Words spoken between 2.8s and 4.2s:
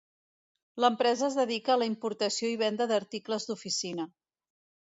d'articles d'oficina.